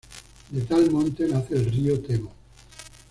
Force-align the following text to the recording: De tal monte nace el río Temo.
De 0.49 0.61
tal 0.61 0.89
monte 0.89 1.27
nace 1.27 1.53
el 1.55 1.65
río 1.67 1.99
Temo. 2.01 2.33